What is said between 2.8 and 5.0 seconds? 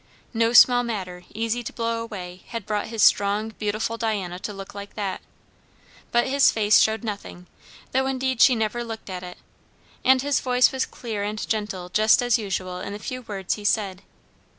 his strong beautiful Diana to look like